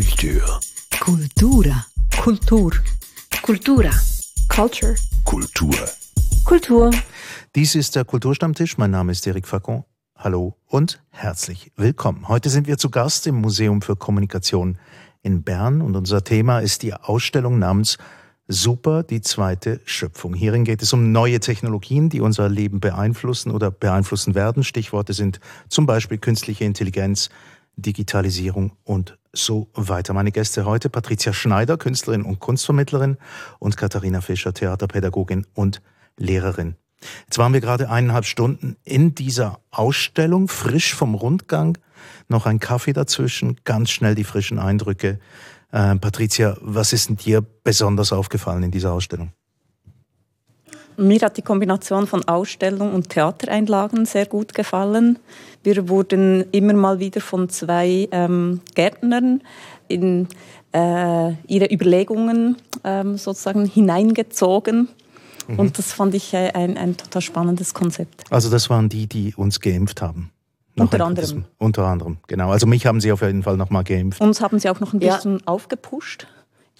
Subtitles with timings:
[0.00, 0.60] Kultur.
[0.98, 1.86] Kultura.
[2.22, 2.72] Kultur.
[3.42, 3.90] Kultura.
[4.48, 4.94] Culture.
[5.24, 5.74] Kultur.
[6.42, 6.90] Kultur.
[7.54, 8.78] Dies ist der Kulturstammtisch.
[8.78, 9.84] Mein Name ist Eric Facon.
[10.16, 12.28] Hallo und herzlich willkommen.
[12.28, 14.78] Heute sind wir zu Gast im Museum für Kommunikation
[15.20, 17.98] in Bern und unser Thema ist die Ausstellung namens
[18.48, 20.32] Super, die zweite Schöpfung.
[20.32, 24.64] Hierin geht es um neue Technologien, die unser Leben beeinflussen oder beeinflussen werden.
[24.64, 27.28] Stichworte sind zum Beispiel künstliche Intelligenz,
[27.76, 30.12] Digitalisierung und so weiter.
[30.12, 33.16] Meine Gäste heute Patricia Schneider, Künstlerin und Kunstvermittlerin
[33.58, 35.82] und Katharina Fischer, Theaterpädagogin und
[36.16, 36.76] Lehrerin.
[37.26, 41.78] Jetzt waren wir gerade eineinhalb Stunden in dieser Ausstellung, frisch vom Rundgang,
[42.28, 45.18] noch ein Kaffee dazwischen, ganz schnell die frischen Eindrücke.
[45.72, 49.32] Äh, Patricia, was ist denn dir besonders aufgefallen in dieser Ausstellung?
[51.00, 55.18] Mir hat die Kombination von Ausstellung und Theatereinlagen sehr gut gefallen.
[55.62, 59.40] Wir wurden immer mal wieder von zwei ähm, Gärtnern
[59.88, 60.28] in
[60.72, 64.88] äh, ihre Überlegungen ähm, sozusagen hineingezogen.
[65.48, 65.58] Mhm.
[65.58, 68.24] Und das fand ich äh, ein, ein total spannendes Konzept.
[68.30, 70.30] Also das waren die, die uns geimpft haben.
[70.76, 71.44] Unter anderem.
[71.58, 72.50] Unter anderem, genau.
[72.50, 74.20] Also mich haben sie auf jeden Fall nochmal geimpft.
[74.20, 75.46] Uns haben sie auch noch ein bisschen ja.
[75.46, 76.26] aufgepusht.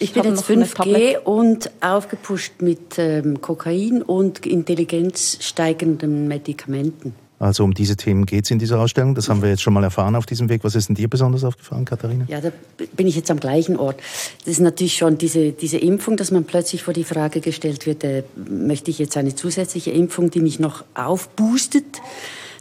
[0.01, 7.13] Ich, bin jetzt 5G und aufgepusht mit ähm, Kokain und intelligenzsteigenden Medikamenten.
[7.37, 9.13] Also um diese Themen geht es in dieser Ausstellung.
[9.13, 10.63] Das haben wir jetzt schon mal erfahren auf diesem Weg.
[10.63, 12.25] Was ist denn dir besonders aufgefallen, Katharina?
[12.27, 12.51] Ja, da
[12.95, 13.99] bin ich jetzt am gleichen Ort.
[14.39, 18.03] Das ist natürlich schon diese, diese Impfung, dass man plötzlich vor die Frage gestellt wird,
[18.03, 22.01] äh, möchte ich jetzt eine zusätzliche Impfung, die mich noch aufboostet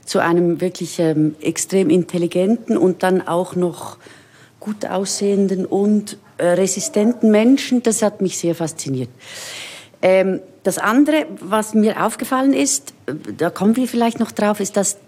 [0.05, 3.97] zu einem wirklich ähm, extrem intelligenten und dann auch noch
[4.61, 7.83] gut aussehenden und resistenten Menschen.
[7.83, 9.11] Das hat mich sehr fasziniert.
[10.03, 14.77] Ähm, das andere, was mir aufgefallen ist, äh, da kommen wir vielleicht noch drauf, ist,
[14.77, 14.99] dass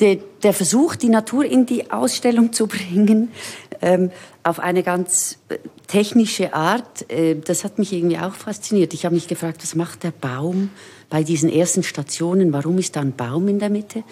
[0.00, 3.32] de, der Versuch, die Natur in die Ausstellung zu bringen,
[3.80, 4.10] ähm,
[4.44, 8.94] auf eine ganz äh, technische Art, äh, das hat mich irgendwie auch fasziniert.
[8.94, 10.70] Ich habe mich gefragt, was macht der Baum
[11.10, 12.52] bei diesen ersten Stationen?
[12.52, 14.04] Warum ist da ein Baum in der Mitte?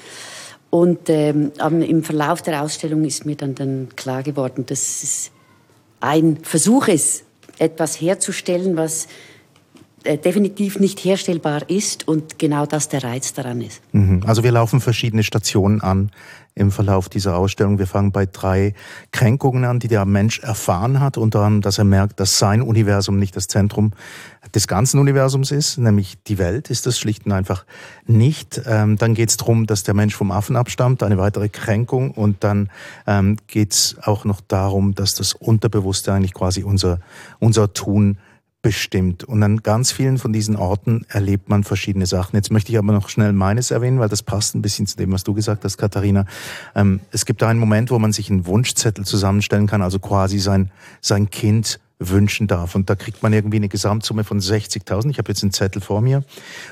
[0.70, 5.32] Und ähm, im Verlauf der Ausstellung ist mir dann, dann klar geworden, dass es
[6.00, 7.24] ein Versuch ist,
[7.58, 9.06] etwas herzustellen, was
[10.04, 13.82] definitiv nicht herstellbar ist und genau das der Reiz daran ist.
[13.92, 14.22] Mhm.
[14.26, 16.10] Also wir laufen verschiedene Stationen an
[16.54, 17.78] im Verlauf dieser Ausstellung.
[17.78, 18.74] Wir fangen bei drei
[19.12, 23.18] Kränkungen an, die der Mensch erfahren hat, unter anderem, dass er merkt, dass sein Universum
[23.18, 23.92] nicht das Zentrum
[24.54, 27.64] des ganzen Universums ist, nämlich die Welt ist das schlicht und einfach
[28.06, 28.60] nicht.
[28.66, 32.10] Ähm, dann geht es darum, dass der Mensch vom Affen abstammt, eine weitere Kränkung.
[32.10, 32.68] Und dann
[33.06, 36.98] ähm, geht es auch noch darum, dass das Unterbewusste eigentlich quasi unser,
[37.38, 38.18] unser Tun
[38.62, 39.24] bestimmt.
[39.24, 42.36] Und an ganz vielen von diesen Orten erlebt man verschiedene Sachen.
[42.36, 45.12] Jetzt möchte ich aber noch schnell meines erwähnen, weil das passt ein bisschen zu dem,
[45.12, 46.26] was du gesagt hast, Katharina.
[46.74, 50.38] Ähm, es gibt da einen Moment, wo man sich einen Wunschzettel zusammenstellen kann, also quasi
[50.38, 52.74] sein, sein Kind wünschen darf.
[52.74, 55.10] Und da kriegt man irgendwie eine Gesamtsumme von 60.000.
[55.10, 56.24] Ich habe jetzt einen Zettel vor mir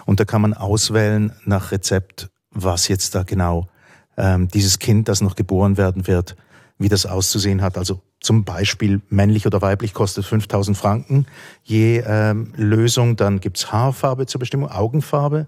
[0.05, 3.69] und da kann man auswählen nach Rezept, was jetzt da genau
[4.17, 6.37] ähm, dieses Kind, das noch geboren werden wird,
[6.79, 7.77] wie das auszusehen hat.
[7.77, 11.27] Also zum Beispiel männlich oder weiblich kostet 5000 Franken
[11.65, 13.17] je ähm, Lösung.
[13.17, 15.47] Dann gibt's Haarfarbe zur Bestimmung, Augenfarbe.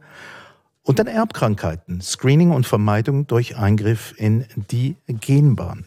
[0.83, 5.87] Und dann Erbkrankheiten, Screening und Vermeidung durch Eingriff in die Genbahn.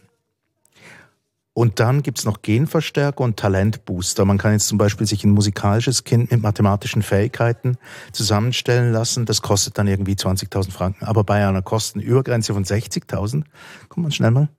[1.56, 4.26] Und dann gibt's noch Genverstärker und Talentbooster.
[4.26, 7.78] Man kann jetzt zum Beispiel sich ein musikalisches Kind mit mathematischen Fähigkeiten
[8.12, 9.26] zusammenstellen lassen.
[9.26, 11.06] Das kostet dann irgendwie 20.000 Franken.
[11.06, 13.44] Aber bei einer Kostenübergrenze von 60.000
[13.90, 14.50] kommt man schnell mal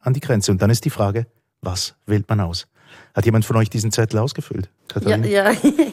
[0.00, 0.52] an die Grenze.
[0.52, 1.26] Und dann ist die Frage,
[1.60, 2.66] was wählt man aus?
[3.14, 4.68] Hat jemand von euch diesen Zettel ausgefüllt?
[4.88, 5.26] Katharina?
[5.26, 5.56] Ja, ja.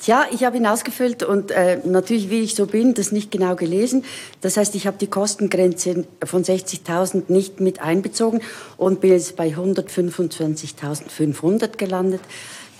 [0.00, 3.54] Tja, ich habe ihn ausgefüllt und äh, natürlich, wie ich so bin, das nicht genau
[3.54, 4.02] gelesen.
[4.40, 8.40] Das heißt, ich habe die Kostengrenze von 60.000 nicht mit einbezogen
[8.78, 12.22] und bin jetzt bei 125.500 gelandet.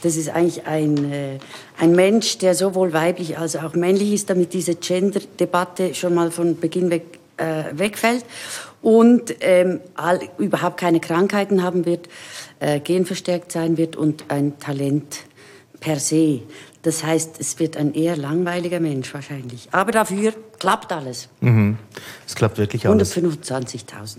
[0.03, 1.37] Das ist eigentlich ein, äh,
[1.79, 6.59] ein Mensch, der sowohl weiblich als auch männlich ist, damit diese Gender-Debatte schon mal von
[6.59, 8.25] Beginn weg äh, wegfällt
[8.83, 12.09] und ähm, all, überhaupt keine Krankheiten haben wird,
[12.61, 15.25] äh, genverstärkt sein wird und ein Talent
[15.81, 16.43] per se.
[16.83, 19.69] Das heißt, es wird ein eher langweiliger Mensch wahrscheinlich.
[19.73, 21.29] Aber dafür klappt alles.
[21.41, 21.77] Mhm.
[22.27, 23.17] Es klappt wirklich alles.
[23.17, 24.19] 125.000.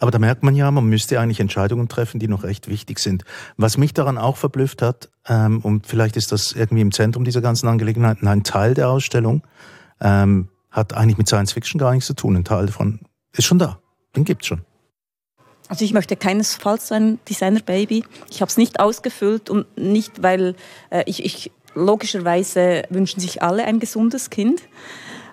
[0.00, 3.24] Aber da merkt man ja, man müsste eigentlich Entscheidungen treffen, die noch recht wichtig sind.
[3.58, 7.42] Was mich daran auch verblüfft hat, ähm, und vielleicht ist das irgendwie im Zentrum dieser
[7.42, 9.42] ganzen Angelegenheit, ein Teil der Ausstellung
[10.00, 12.34] ähm, hat eigentlich mit Science Fiction gar nichts zu tun.
[12.34, 13.00] Ein Teil davon
[13.36, 13.78] ist schon da.
[14.16, 14.62] Den gibt's schon.
[15.68, 18.04] Also ich möchte keinesfalls ein Designer-Baby.
[18.28, 20.56] Ich habe es nicht ausgefüllt und nicht, weil
[20.90, 24.62] äh, ich, ich logischerweise wünschen sich alle ein gesundes Kind.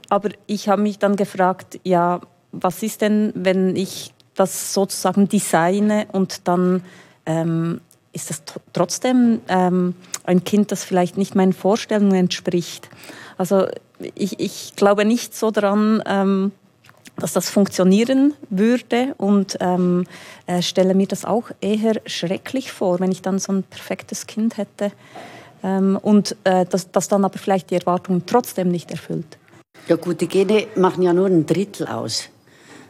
[0.10, 2.22] Aber ich habe mich dann gefragt, ja,
[2.52, 6.84] was ist denn, wenn ich das sozusagen designe und dann
[7.26, 7.82] ähm,
[8.14, 12.90] ist das trotzdem ähm, ein Kind, das vielleicht nicht meinen Vorstellungen entspricht.
[13.38, 13.68] Also
[14.16, 16.52] ich, ich glaube nicht so daran, ähm,
[17.20, 20.06] dass das funktionieren würde und ähm,
[20.46, 24.58] äh, stelle mir das auch eher schrecklich vor, wenn ich dann so ein perfektes Kind
[24.58, 24.92] hätte
[25.64, 29.38] ähm, und äh, das, das dann aber vielleicht die Erwartungen trotzdem nicht erfüllt.
[29.88, 32.30] Ja gut, die Gene machen ja nur ein Drittel aus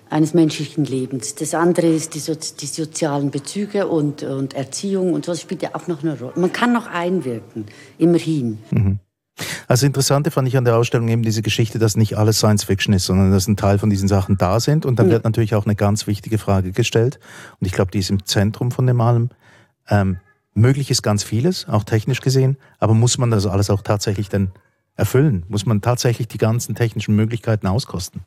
[0.10, 1.36] eines menschlichen Lebens.
[1.36, 5.34] Das andere ist die, so die sozialen Bezüge und, und Erziehung und so.
[5.34, 6.34] Das spielt ja auch noch eine Rolle.
[6.36, 7.66] Man kann noch einwirken,
[7.98, 8.60] immerhin.
[8.72, 9.00] Mhm.
[9.68, 12.94] Also interessante fand ich an der Ausstellung eben diese Geschichte, dass nicht alles Science Fiction
[12.94, 14.86] ist, sondern dass ein Teil von diesen Sachen da sind.
[14.86, 15.14] Und dann ja.
[15.14, 17.20] wird natürlich auch eine ganz wichtige Frage gestellt.
[17.60, 19.30] Und ich glaube, die ist im Zentrum von dem allem.
[19.90, 20.20] Ähm,
[20.54, 24.52] möglich ist ganz vieles, auch technisch gesehen, aber muss man das alles auch tatsächlich denn
[24.96, 25.44] erfüllen?
[25.50, 28.22] Muss man tatsächlich die ganzen technischen Möglichkeiten auskosten?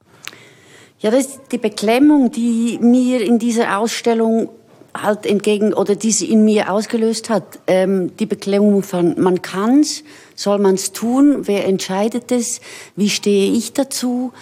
[1.01, 4.51] Ja, das ist die Beklemmung, die mir in dieser Ausstellung
[4.95, 7.61] halt entgegen oder die sie in mir ausgelöst hat.
[7.67, 10.03] Ähm, die Beklemmung von man kann's,
[10.41, 12.63] soll man's tun, wer entscheidet es,
[12.97, 14.33] wie stehe ich dazu?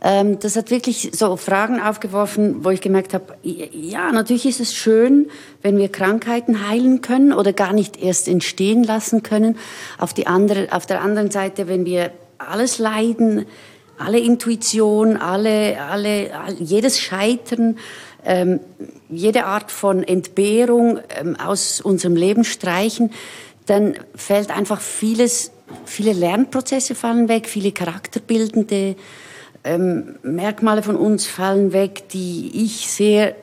[0.00, 4.72] Ähm, das hat wirklich so Fragen aufgeworfen, wo ich gemerkt habe, ja, natürlich ist es
[4.72, 5.28] schön,
[5.60, 9.56] wenn wir Krankheiten heilen können oder gar nicht erst entstehen lassen können.
[9.98, 13.44] Auf, die andere, auf der anderen Seite, wenn wir alles leiden,
[13.98, 17.78] alle Intuition, alle, alle, jedes Scheitern,
[18.24, 18.60] ähm,
[19.08, 23.10] jede Art von Entbehrung ähm, aus unserem Leben streichen,
[23.68, 25.50] dann fällt einfach vieles,
[25.84, 28.96] viele Lernprozesse fallen weg, viele charakterbildende
[29.64, 33.36] ähm, Merkmale von uns fallen weg, die ich sehr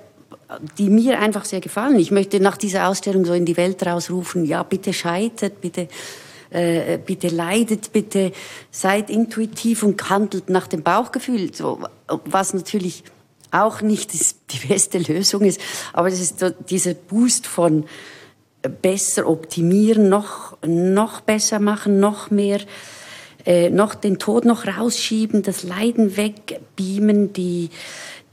[0.77, 1.97] die mir einfach sehr gefallen.
[1.99, 5.87] Ich möchte nach dieser Ausstellung so in die Welt rausrufen, ja, bitte scheitert, bitte,
[6.51, 8.31] äh, bitte leidet, bitte
[8.71, 11.79] seid intuitiv und handelt nach dem Bauchgefühl, so,
[12.25, 13.03] was natürlich
[13.51, 15.59] auch nicht die beste Lösung ist,
[15.93, 17.85] aber es ist dieser Boost von
[18.69, 22.59] besser optimieren, noch, noch besser machen, noch mehr
[23.45, 27.69] äh, noch den Tod noch rausschieben, das Leiden wegbeamen, die,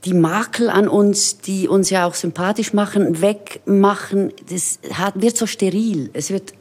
[0.05, 4.33] die Makel an uns, die uns ja auch sympathisch machen, wegmachen.
[4.49, 6.11] Das hat, wird so steril.
[6.15, 6.55] Es wird,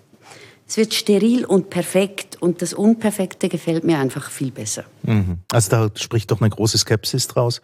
[0.67, 4.83] es wird steril und perfekt und das Unperfekte gefällt mir einfach viel besser.
[5.03, 5.39] Mhm.
[5.51, 7.61] Also da spricht doch eine große Skepsis draus.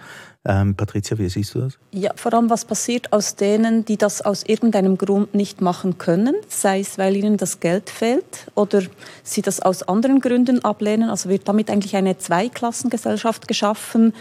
[0.50, 1.78] Ähm, Patricia, wie siehst du das?
[1.92, 6.36] Ja, vor allem was passiert aus denen, die das aus irgendeinem Grund nicht machen können,
[6.48, 8.82] sei es, weil ihnen das Geld fehlt oder
[9.24, 11.10] sie das aus anderen Gründen ablehnen.
[11.10, 14.14] Also wird damit eigentlich eine Zweiklassengesellschaft geschaffen,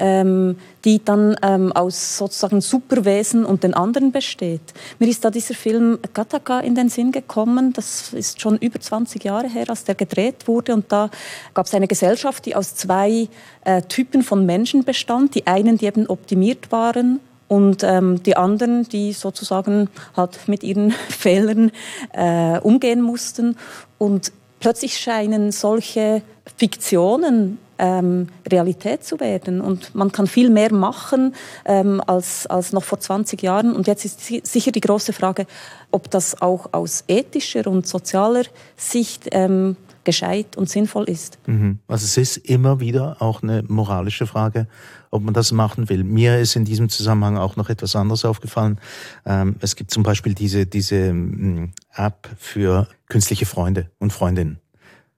[0.00, 4.60] ähm, die dann ähm, aus sozusagen Superwesen und den anderen besteht.
[4.98, 7.72] Mir ist da dieser Film Gattaca in den Sinn gekommen.
[7.72, 10.74] Das ist schon über 20 Jahre her, als der gedreht wurde.
[10.74, 11.10] Und da
[11.54, 13.28] gab es eine Gesellschaft, die aus zwei
[13.64, 15.34] äh, Typen von Menschen bestand.
[15.34, 20.90] Die einen, die eben optimiert waren und ähm, die anderen, die sozusagen halt mit ihren
[21.08, 21.72] Fehlern
[22.12, 23.56] äh, umgehen mussten.
[23.96, 26.22] Und plötzlich scheinen solche
[26.56, 29.60] Fiktionen ähm, Realität zu werden.
[29.60, 31.34] Und man kann viel mehr machen
[31.64, 33.74] ähm, als, als noch vor 20 Jahren.
[33.74, 35.46] Und jetzt ist sicher die große Frage,
[35.90, 38.42] ob das auch aus ethischer und sozialer
[38.76, 41.38] Sicht ähm, gescheit und sinnvoll ist.
[41.46, 41.78] Mhm.
[41.86, 44.66] Also es ist immer wieder auch eine moralische Frage,
[45.10, 46.04] ob man das machen will.
[46.04, 48.80] Mir ist in diesem Zusammenhang auch noch etwas anderes aufgefallen.
[49.24, 54.58] Ähm, es gibt zum Beispiel diese, diese mm, App für künstliche Freunde und Freundinnen.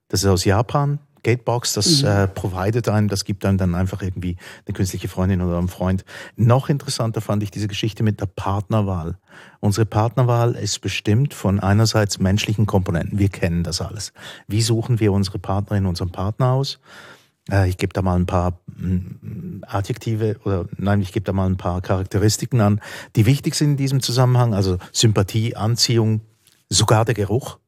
[0.07, 0.99] Das ist aus Japan.
[1.23, 2.07] Gatebox, das mhm.
[2.07, 6.03] äh, providet einem, das gibt einem dann einfach irgendwie eine künstliche Freundin oder einen Freund.
[6.35, 9.17] Noch interessanter fand ich diese Geschichte mit der Partnerwahl.
[9.59, 13.19] Unsere Partnerwahl ist bestimmt von einerseits menschlichen Komponenten.
[13.19, 14.13] Wir kennen das alles.
[14.47, 16.79] Wie suchen wir unsere Partnerin, unseren Partner aus?
[17.51, 21.47] Äh, ich gebe da mal ein paar mm, Adjektive oder nein, ich gebe da mal
[21.47, 22.81] ein paar Charakteristiken an,
[23.15, 24.53] die wichtig sind in diesem Zusammenhang.
[24.53, 26.21] Also Sympathie, Anziehung,
[26.69, 27.59] sogar der Geruch.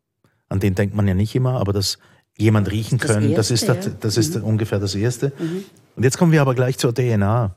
[0.49, 1.97] An den denkt man ja nicht immer, aber das
[2.37, 3.35] jemand riechen das können.
[3.35, 4.43] Das ist, das, das ist mhm.
[4.43, 5.33] ungefähr das Erste.
[5.37, 5.65] Mhm.
[5.95, 7.55] Und jetzt kommen wir aber gleich zur DNA.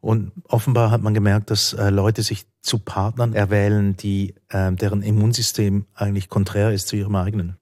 [0.00, 5.02] Und offenbar hat man gemerkt, dass äh, Leute sich zu Partnern erwählen, die, äh, deren
[5.02, 7.56] Immunsystem eigentlich konträr ist zu ihrem eigenen,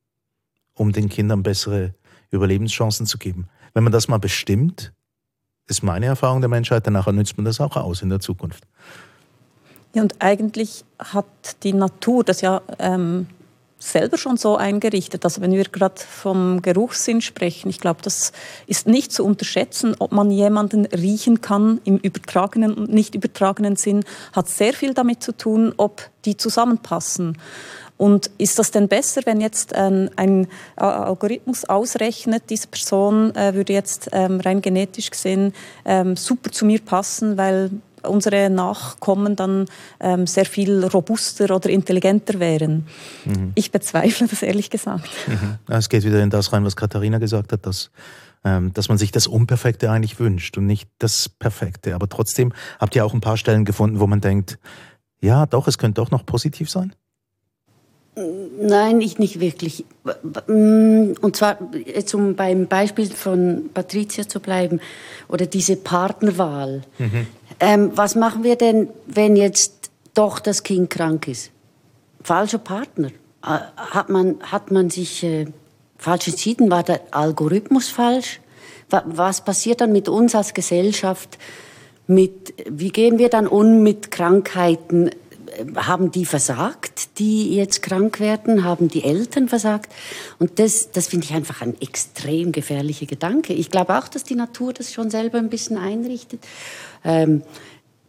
[0.74, 1.94] um den Kindern bessere
[2.30, 3.48] Überlebenschancen zu geben.
[3.74, 4.92] Wenn man das mal bestimmt,
[5.66, 8.64] ist meine Erfahrung der Menschheit, danach nützt man das auch aus in der Zukunft.
[9.94, 11.26] Ja, und eigentlich hat
[11.62, 13.26] die Natur das ja ähm,
[13.80, 15.24] selber schon so eingerichtet.
[15.24, 18.32] Also wenn wir gerade vom Geruchssinn sprechen, ich glaube, das
[18.66, 24.04] ist nicht zu unterschätzen, ob man jemanden riechen kann im übertragenen und nicht übertragenen Sinn,
[24.32, 27.38] hat sehr viel damit zu tun, ob die zusammenpassen.
[28.00, 33.74] Und ist das denn besser, wenn jetzt ähm, ein Algorithmus ausrechnet, diese Person äh, würde
[33.74, 35.52] jetzt ähm, rein genetisch gesehen
[35.84, 37.70] ähm, super zu mir passen, weil
[38.02, 39.66] unsere Nachkommen dann
[40.00, 42.86] ähm, sehr viel robuster oder intelligenter wären.
[43.26, 43.52] Mhm.
[43.54, 45.10] Ich bezweifle das ehrlich gesagt.
[45.26, 45.58] Mhm.
[45.68, 47.90] Es geht wieder in das rein, was Katharina gesagt hat, dass
[48.44, 51.94] ähm, dass man sich das Unperfekte eigentlich wünscht und nicht das Perfekte.
[51.94, 54.58] Aber trotzdem habt ihr auch ein paar Stellen gefunden, wo man denkt,
[55.20, 56.94] ja, doch, es könnte doch noch positiv sein?
[58.60, 59.84] Nein, ich nicht wirklich.
[60.46, 61.58] Und zwar,
[62.12, 64.80] um beim Beispiel von Patricia zu bleiben,
[65.30, 66.82] oder diese Partnerwahl.
[66.98, 67.26] Mhm.
[67.60, 71.50] Ähm, was machen wir denn, wenn jetzt doch das Kind krank ist?
[72.22, 73.08] Falscher Partner.
[73.44, 75.46] Äh, hat man, hat man sich äh,
[75.96, 76.70] falsch entschieden?
[76.70, 78.40] War der Algorithmus falsch?
[78.88, 81.38] Was passiert dann mit uns als Gesellschaft?
[82.08, 85.10] Mit, wie gehen wir dann um mit Krankheiten?
[85.76, 88.64] Haben die versagt, die jetzt krank werden?
[88.64, 89.92] Haben die Eltern versagt?
[90.38, 93.52] Und das, das finde ich einfach ein extrem gefährlicher Gedanke.
[93.52, 96.40] Ich glaube auch, dass die Natur das schon selber ein bisschen einrichtet.
[97.04, 97.42] Ähm,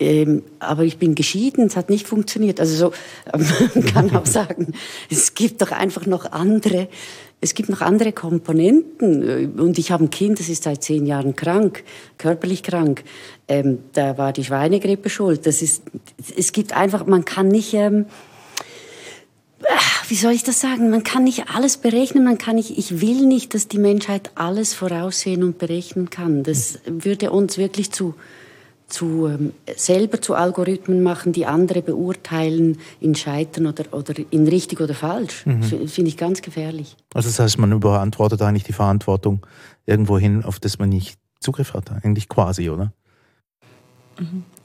[0.01, 2.60] ähm, aber ich bin geschieden, es hat nicht funktioniert.
[2.60, 2.93] Also so,
[3.75, 4.74] man kann auch sagen,
[5.10, 6.88] es gibt doch einfach noch andere
[7.41, 9.60] es gibt noch andere Komponenten.
[9.60, 11.83] Und ich habe ein Kind, das ist seit zehn Jahren krank,
[12.19, 13.03] körperlich krank.
[13.48, 15.48] Ähm, da war die Schweinegrippe schuld.
[15.48, 15.83] Das ist,
[16.38, 18.05] es gibt einfach, man kann nicht, ähm,
[20.07, 20.91] wie soll ich das sagen?
[20.91, 22.24] Man kann nicht alles berechnen.
[22.24, 26.43] Man kann nicht, ich will nicht, dass die Menschheit alles voraussehen und berechnen kann.
[26.43, 28.13] Das würde uns wirklich zu,
[28.91, 34.81] zu, ähm, selber zu Algorithmen machen, die andere beurteilen in Scheitern oder, oder in richtig
[34.81, 35.45] oder falsch.
[35.45, 35.63] Mhm.
[35.63, 36.98] Finde ich ganz gefährlich.
[37.13, 39.45] Also das heißt, man überantwortet eigentlich die Verantwortung
[39.86, 42.93] irgendwo hin, auf das man nicht Zugriff hat, eigentlich quasi, oder?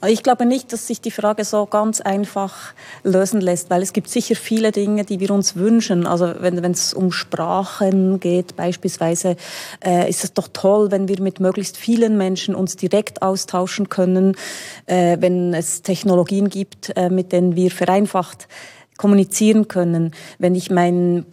[0.05, 2.73] Ich glaube nicht, dass sich die Frage so ganz einfach
[3.03, 6.05] lösen lässt, weil es gibt sicher viele Dinge, die wir uns wünschen.
[6.05, 9.35] Also wenn es um Sprachen geht beispielsweise,
[9.83, 14.35] äh, ist es doch toll, wenn wir mit möglichst vielen Menschen uns direkt austauschen können,
[14.85, 18.47] äh, wenn es Technologien gibt, äh, mit denen wir vereinfacht
[18.97, 20.11] kommunizieren können.
[20.39, 21.25] Wenn ich mein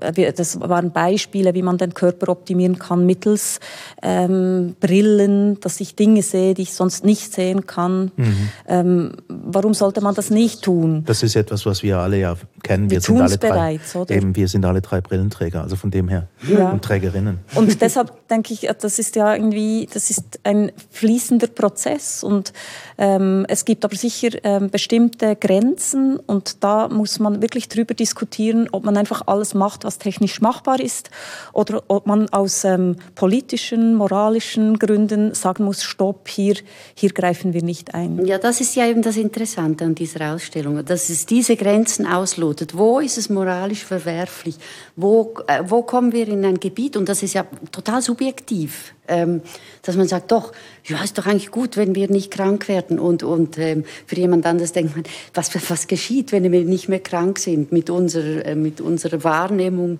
[0.00, 3.60] äh, das waren Beispiele, wie man den Körper optimieren kann mittels
[4.02, 8.10] ähm, Brillen, dass ich Dinge sehe, die ich sonst nicht sehen kann.
[8.16, 8.48] Mhm.
[8.68, 11.04] Ähm, warum sollte man das nicht tun?
[11.06, 12.90] Das ist etwas, was wir alle ja kennen.
[12.90, 14.14] Wir, wir sind alle bereits, drei, oder?
[14.14, 16.70] Eben, wir sind alle drei Brillenträger, also von dem her ja.
[16.70, 17.38] und Trägerinnen.
[17.54, 22.52] Und deshalb denke ich, das ist ja irgendwie, das ist ein fließender Prozess und
[22.98, 28.68] ähm, es gibt aber sicher ähm, bestimmte Grenzen und da muss man wirklich drüber diskutieren,
[28.72, 31.10] ob man einfach alles macht, was technisch machbar ist,
[31.52, 36.56] oder ob man aus ähm, politischen, moralischen Gründen sagen muss, stopp, hier,
[36.94, 38.24] hier greifen wir nicht ein.
[38.26, 42.55] Ja, das ist ja eben das Interessante an dieser Ausstellung, dass es diese Grenzen auslotet.
[42.72, 44.56] Wo ist es moralisch verwerflich?
[44.94, 49.42] Wo, äh, wo kommen wir in ein Gebiet, und das ist ja total subjektiv, ähm,
[49.82, 50.52] dass man sagt, doch,
[50.84, 52.98] ja, ist doch eigentlich gut, wenn wir nicht krank werden.
[52.98, 57.00] Und, und ähm, für jemand anderes denkt man, was, was geschieht, wenn wir nicht mehr
[57.00, 59.98] krank sind mit unserer, äh, mit unserer Wahrnehmung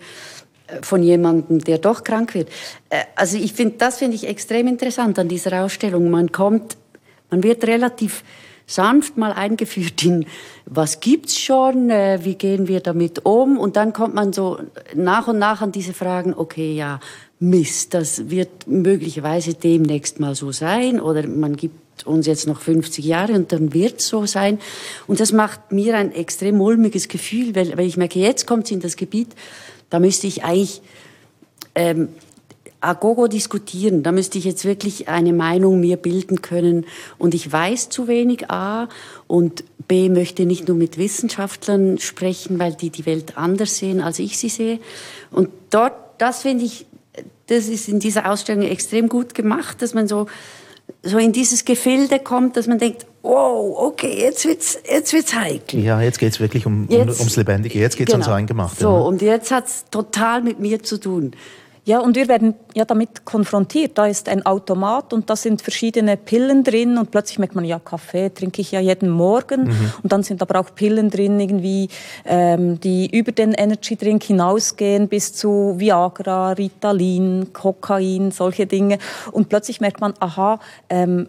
[0.66, 2.48] äh, von jemandem, der doch krank wird.
[2.90, 6.10] Äh, also ich finde, das finde ich extrem interessant an dieser Ausstellung.
[6.10, 6.76] Man kommt,
[7.30, 8.22] man wird relativ
[8.66, 10.26] sanft mal eingeführt in,
[10.64, 13.58] was gibt's schon, äh, wie gehen wir damit um?
[13.58, 14.58] Und dann kommt man so
[14.94, 17.00] nach und nach an diese Fragen, okay, ja,
[17.38, 23.04] Mist, das wird möglicherweise demnächst mal so sein oder man gibt uns jetzt noch 50
[23.04, 24.58] Jahre und dann wird so sein.
[25.06, 28.70] Und das macht mir ein extrem mulmiges Gefühl, weil, weil ich merke, jetzt kommt es
[28.70, 29.28] in das Gebiet,
[29.90, 30.82] da müsste ich eigentlich
[31.75, 32.08] ähm,
[32.80, 34.02] agogo diskutieren.
[34.02, 36.87] Da müsste ich jetzt wirklich eine Meinung mir bilden können.
[37.18, 38.88] Und ich weiß zu wenig A
[39.26, 44.18] und B möchte nicht nur mit Wissenschaftlern sprechen, weil die die Welt anders sehen, als
[44.18, 44.78] ich sie sehe.
[45.30, 46.87] Und dort, das finde ich,
[47.47, 50.26] das ist in dieser Ausstellung extrem gut gemacht, dass man so,
[51.02, 55.80] so in dieses Gefilde kommt, dass man denkt, wow, okay, jetzt wird's, jetzt wird's heikel.
[55.80, 58.25] Ja, jetzt geht's wirklich um, jetzt, ums Lebendige, jetzt geht's genau.
[58.25, 58.80] ans Eingemachte.
[58.80, 61.33] So, und jetzt hat's total mit mir zu tun.
[61.87, 63.97] Ja, und wir werden ja damit konfrontiert.
[63.97, 67.78] Da ist ein Automat und da sind verschiedene Pillen drin und plötzlich merkt man, ja,
[67.78, 69.69] Kaffee trinke ich ja jeden Morgen.
[69.69, 69.93] Mhm.
[70.02, 71.88] Und dann sind aber auch Pillen drin, irgendwie,
[72.25, 78.99] ähm, die über den Energy Drink hinausgehen bis zu Viagra, Ritalin, Kokain, solche Dinge.
[79.31, 80.59] Und plötzlich merkt man, aha,
[80.90, 81.28] ähm,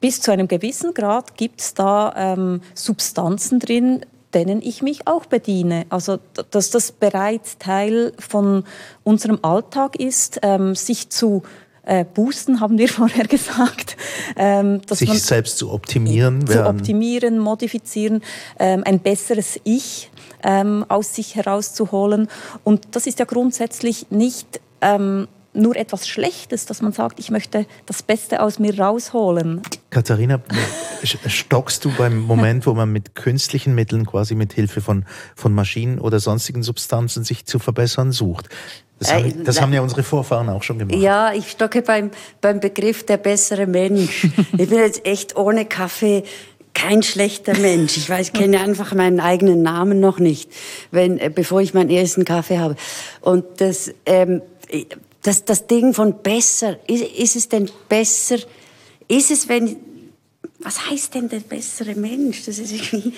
[0.00, 5.26] bis zu einem gewissen Grad gibt es da ähm, Substanzen drin, denen ich mich auch
[5.26, 5.86] bediene.
[5.88, 6.18] Also,
[6.50, 8.64] dass das bereits Teil von
[9.02, 11.42] unserem Alltag ist, ähm, sich zu
[11.86, 13.96] äh, boosten, haben wir vorher gesagt.
[14.36, 16.46] Ähm, sich selbst zu optimieren.
[16.46, 18.22] Zu optimieren, modifizieren,
[18.58, 20.10] ähm, ein besseres Ich
[20.42, 22.28] ähm, aus sich herauszuholen.
[22.64, 27.66] Und das ist ja grundsätzlich nicht ähm, nur etwas Schlechtes, dass man sagt, ich möchte
[27.86, 29.62] das Beste aus mir rausholen.
[29.90, 30.40] Katharina,
[31.26, 35.98] stockst du beim Moment, wo man mit künstlichen Mitteln, quasi mit Hilfe von, von Maschinen
[35.98, 38.48] oder sonstigen Substanzen sich zu verbessern sucht?
[38.98, 40.98] Das, haben, äh, das haben ja unsere Vorfahren auch schon gemacht.
[40.98, 44.24] Ja, ich stocke beim, beim Begriff der bessere Mensch.
[44.58, 46.24] ich bin jetzt echt ohne Kaffee
[46.74, 47.96] kein schlechter Mensch.
[47.96, 50.50] Ich weiß, kenne einfach meinen eigenen Namen noch nicht,
[50.90, 52.76] wenn, äh, bevor ich meinen ersten Kaffee habe.
[53.20, 54.42] Und das, ähm,
[55.24, 58.36] das, das Ding von besser, ist, ist es denn besser,
[59.08, 59.76] ist es, wenn,
[60.60, 62.44] was heißt denn der bessere Mensch?
[62.44, 63.12] Das ist irgendwie,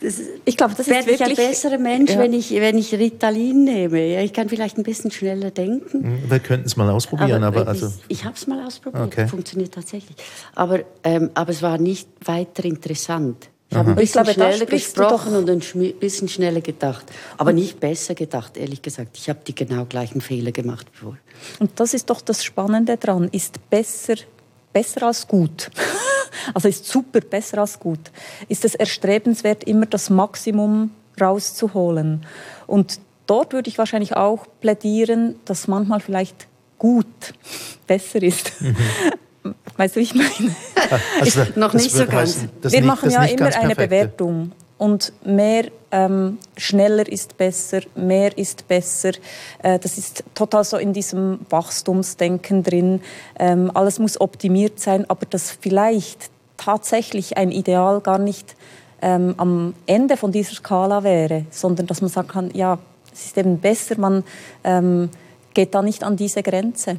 [0.00, 2.20] das, ich glaube, das ist wirklich ein besserer Mensch, ja.
[2.20, 4.06] wenn ich wenn ich Ritalin nehme.
[4.06, 6.04] Ja, ich kann vielleicht ein bisschen schneller denken.
[6.04, 9.04] Hm, wir könnten es mal ausprobieren, aber, aber also ich, ich habe es mal ausprobiert.
[9.04, 9.26] Okay.
[9.26, 10.16] Funktioniert tatsächlich.
[10.54, 13.50] Aber ähm, aber es war nicht weiter interessant.
[13.70, 17.04] Ich habe ein bisschen glaube, schneller gesprochen und ein bisschen schneller gedacht.
[17.36, 19.18] Aber nicht besser gedacht, ehrlich gesagt.
[19.18, 21.20] Ich habe die genau gleichen Fehler gemacht wie vorher.
[21.58, 23.28] Und das ist doch das Spannende daran.
[23.28, 24.14] Ist besser,
[24.72, 25.70] besser als gut.
[26.54, 28.00] also ist super, besser als gut.
[28.48, 32.24] Ist es erstrebenswert, immer das Maximum rauszuholen.
[32.66, 36.46] Und dort würde ich wahrscheinlich auch plädieren, dass manchmal vielleicht
[36.78, 37.06] gut
[37.86, 38.62] besser ist.
[38.62, 38.76] Mhm.
[39.78, 40.28] Weißt du, ich meine?
[41.20, 42.36] Also, noch nicht so ganz.
[42.36, 44.52] Heißen, Wir nicht, machen ja immer eine Bewertung.
[44.78, 49.10] Und mehr, ähm, schneller ist besser, mehr ist besser.
[49.62, 53.02] Äh, das ist total so in diesem Wachstumsdenken drin.
[53.38, 58.56] Ähm, alles muss optimiert sein, aber dass vielleicht tatsächlich ein Ideal gar nicht
[59.02, 62.78] ähm, am Ende von dieser Skala wäre, sondern dass man sagen kann, ja,
[63.12, 64.24] es ist eben besser, man
[64.64, 65.10] ähm,
[65.52, 66.96] geht da nicht an diese Grenze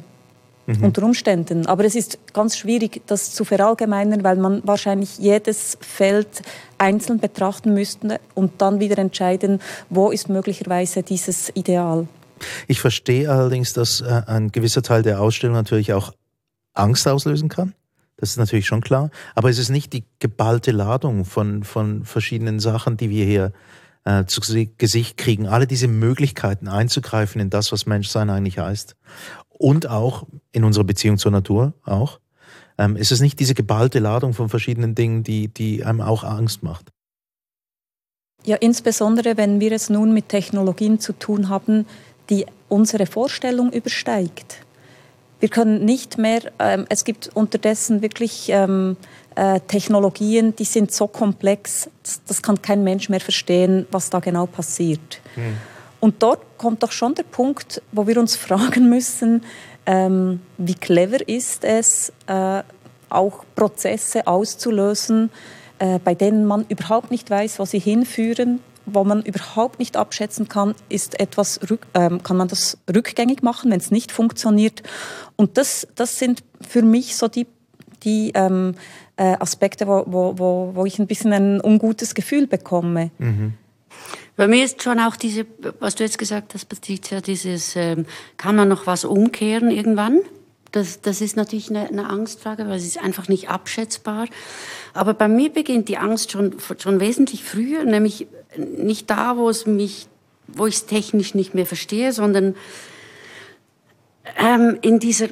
[0.78, 0.84] mhm.
[0.84, 1.66] unter Umständen.
[1.66, 6.42] Aber es ist ganz schwierig, das zu verallgemeinern, weil man wahrscheinlich jedes Feld
[6.78, 12.06] einzeln betrachten müsste und dann wieder entscheiden, wo ist möglicherweise dieses Ideal.
[12.66, 16.12] Ich verstehe allerdings, dass äh, ein gewisser Teil der Ausstellung natürlich auch
[16.72, 17.74] Angst auslösen kann.
[18.16, 19.10] Das ist natürlich schon klar.
[19.34, 23.52] Aber es ist nicht die geballte Ladung von, von verschiedenen Sachen, die wir hier
[24.04, 25.46] äh, zu Gesicht kriegen.
[25.46, 28.96] Alle diese Möglichkeiten einzugreifen in das, was Menschsein eigentlich heißt
[29.60, 32.18] und auch in unserer Beziehung zur Natur auch.
[32.78, 36.62] Ähm, ist es nicht diese geballte Ladung von verschiedenen Dingen, die, die einem auch Angst
[36.62, 36.92] macht?
[38.44, 41.84] Ja, insbesondere wenn wir es nun mit Technologien zu tun haben,
[42.30, 44.64] die unsere Vorstellung übersteigt.
[45.40, 48.96] Wir können nicht mehr, ähm, es gibt unterdessen wirklich ähm,
[49.34, 54.20] äh, Technologien, die sind so komplex, das, das, kann kein Mensch mehr verstehen, was da
[54.20, 55.20] genau passiert.
[55.34, 55.56] Hm.
[56.00, 59.44] Und dort kommt doch schon der Punkt, wo wir uns fragen müssen,
[59.86, 62.62] ähm, wie clever ist es, äh,
[63.08, 65.30] auch Prozesse auszulösen,
[65.78, 70.48] äh, bei denen man überhaupt nicht weiß, wo sie hinführen, wo man überhaupt nicht abschätzen
[70.48, 71.60] kann, ist etwas
[71.94, 74.82] ähm, kann man das rückgängig machen, wenn es nicht funktioniert.
[75.36, 77.46] Und das, das sind für mich so die,
[78.02, 78.74] die ähm,
[79.16, 83.10] äh, Aspekte, wo, wo, wo ich ein bisschen ein ungutes Gefühl bekomme.
[83.18, 83.54] Mhm.
[84.40, 85.44] Bei mir ist schon auch diese,
[85.80, 88.06] was du jetzt gesagt hast, Patricia, dieses, ähm,
[88.38, 90.20] kann man noch was umkehren irgendwann?
[90.72, 94.28] Das, das ist natürlich eine, eine Angstfrage, weil es ist einfach nicht abschätzbar.
[94.94, 99.66] Aber bei mir beginnt die Angst schon, schon wesentlich früher, nämlich nicht da, wo es
[99.66, 100.06] mich,
[100.46, 102.54] wo ich es technisch nicht mehr verstehe, sondern
[104.38, 105.28] ähm, in dieser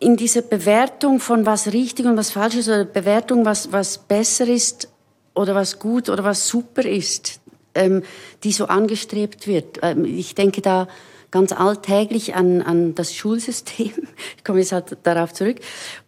[0.00, 4.48] in dieser Bewertung von was richtig und was falsch ist oder Bewertung, was, was besser
[4.48, 4.88] ist
[5.34, 7.37] oder was gut oder was super ist
[7.78, 8.02] ähm,
[8.44, 9.78] die so angestrebt wird.
[9.82, 10.88] Ähm, ich denke da
[11.30, 13.92] ganz alltäglich an, an das Schulsystem,
[14.36, 15.56] ich komme jetzt halt darauf zurück,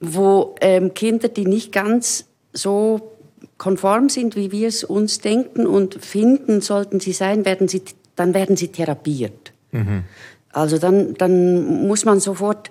[0.01, 3.17] wo ähm, Kinder, die nicht ganz so
[3.59, 7.83] konform sind, wie wir es uns denken und finden, sollten sie sein, werden sie,
[8.17, 9.53] dann werden sie therapiert.
[9.73, 10.05] Mhm.
[10.53, 12.71] Also dann, dann muss man sofort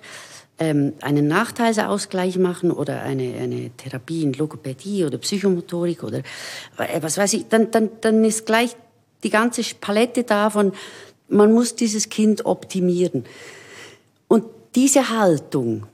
[0.58, 6.18] ähm, einen Nachteilsausgleich machen oder eine, eine Therapie in Logopädie oder Psychomotorik oder
[6.76, 8.76] äh, was weiß ich, dann, dann, dann ist gleich
[9.22, 10.72] die ganze Palette davon,
[11.28, 13.24] man muss dieses Kind optimieren.
[14.28, 15.86] Und diese Haltung,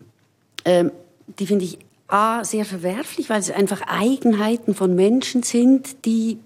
[0.64, 0.90] ähm,
[1.38, 6.38] die finde ich A, sehr verwerflich, weil es einfach Eigenheiten von Menschen sind, die,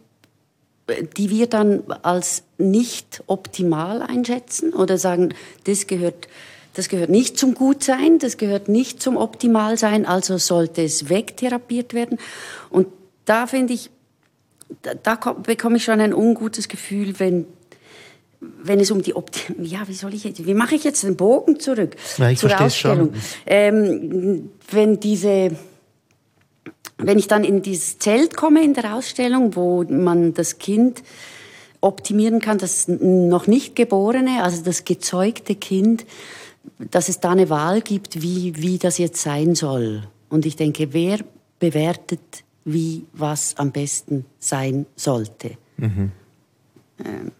[1.18, 6.28] die wir dann als nicht optimal einschätzen oder sagen, das gehört,
[6.72, 12.18] das gehört nicht zum Gutsein, das gehört nicht zum Optimalsein, also sollte es wegtherapiert werden.
[12.70, 12.86] Und
[13.26, 13.90] da finde ich,
[14.82, 17.46] da, da bekomme ich schon ein ungutes Gefühl, wenn
[18.40, 21.16] wenn es um die Optik, ja, wie soll ich jetzt, wie mache ich jetzt den
[21.16, 23.12] Bogen zurück ja, ich zur Ausstellung?
[23.44, 25.50] Ähm, wenn diese,
[26.96, 31.02] wenn ich dann in dieses Zelt komme in der Ausstellung, wo man das Kind
[31.82, 36.06] optimieren kann, das noch nicht geborene, also das gezeugte Kind,
[36.78, 40.04] dass es da eine Wahl gibt, wie, wie das jetzt sein soll.
[40.28, 41.18] Und ich denke, wer
[41.58, 42.20] bewertet,
[42.64, 45.56] wie was am besten sein sollte?
[45.76, 46.12] Mhm.
[47.04, 47.32] Ähm,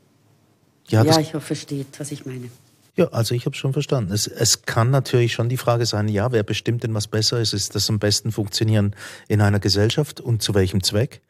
[0.89, 2.51] ja, ja ich hoffe, versteht, was ich meine.
[2.97, 4.13] Ja, also ich habe schon verstanden.
[4.13, 7.53] Es, es kann natürlich schon die Frage sein, ja, wer bestimmt denn, was besser ist?
[7.53, 8.95] Ist das am besten funktionieren
[9.29, 11.23] in einer Gesellschaft und zu welchem Zweck?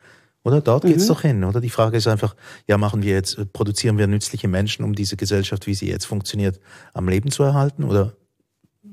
[0.43, 1.09] Oder dort geht's mhm.
[1.09, 1.61] doch hin, oder?
[1.61, 2.35] Die Frage ist einfach,
[2.67, 6.59] ja, machen wir jetzt, produzieren wir nützliche Menschen, um diese Gesellschaft, wie sie jetzt funktioniert,
[6.95, 7.85] am Leben zu erhalten?
[7.85, 8.15] Oder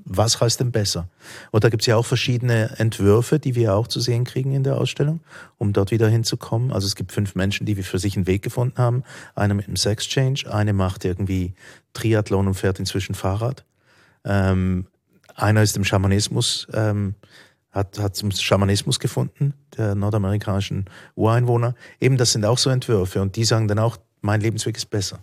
[0.09, 1.09] was heißt denn besser?
[1.51, 4.63] Und da gibt es ja auch verschiedene Entwürfe, die wir auch zu sehen kriegen in
[4.63, 5.19] der Ausstellung,
[5.57, 6.71] um dort wieder hinzukommen.
[6.71, 9.03] Also es gibt fünf Menschen, die für sich einen Weg gefunden haben.
[9.35, 11.53] Eine mit einem Sex-Change, eine macht irgendwie
[11.93, 13.65] Triathlon und fährt inzwischen Fahrrad.
[14.23, 14.87] Ähm,
[15.35, 17.15] einer ist im Schamanismus, ähm,
[17.71, 21.75] hat, hat zum Schamanismus gefunden, der nordamerikanischen Ureinwohner.
[21.99, 25.19] Eben, das sind auch so Entwürfe und die sagen dann auch, mein Lebensweg ist besser.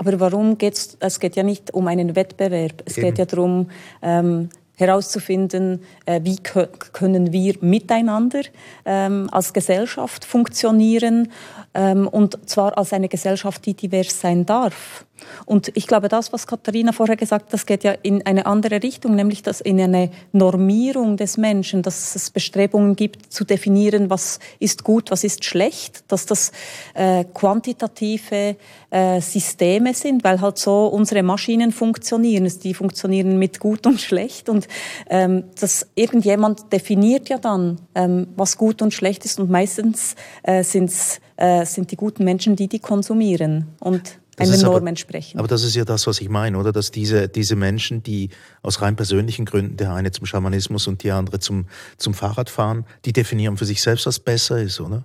[0.00, 0.96] Aber warum geht's?
[0.98, 2.82] Es geht ja nicht um einen Wettbewerb.
[2.86, 3.08] Es Eben.
[3.08, 3.68] geht ja darum,
[4.00, 8.40] ähm, herauszufinden, äh, wie können wir miteinander
[8.86, 11.30] ähm, als Gesellschaft funktionieren
[11.74, 15.04] ähm, und zwar als eine Gesellschaft, die divers sein darf.
[15.46, 18.82] Und ich glaube, das, was Katharina vorher gesagt hat, das geht ja in eine andere
[18.82, 24.38] Richtung, nämlich dass in eine Normierung des Menschen, dass es Bestrebungen gibt, zu definieren, was
[24.58, 26.52] ist gut, was ist schlecht, dass das
[26.94, 28.56] äh, quantitative
[28.90, 32.50] äh, Systeme sind, weil halt so unsere Maschinen funktionieren.
[32.62, 34.68] Die funktionieren mit gut und schlecht und
[35.08, 40.62] ähm, dass irgendjemand definiert ja dann, ähm, was gut und schlecht ist und meistens äh,
[40.62, 43.68] sind's, äh, sind die guten Menschen die, die konsumieren.
[43.80, 45.38] Und einer Norm aber, entsprechen.
[45.38, 46.72] Aber das ist ja das, was ich meine, oder?
[46.72, 48.30] Dass diese, diese Menschen, die
[48.62, 53.12] aus rein persönlichen Gründen, der eine zum Schamanismus und die andere zum, zum Fahrradfahren, die
[53.12, 55.04] definieren für sich selbst, was besser ist, oder?